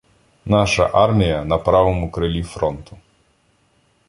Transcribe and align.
Наша 0.45 0.89
армія— 0.93 1.45
на 1.45 1.57
правому 1.57 2.11
крилі 2.11 2.43
фронту. 2.43 2.97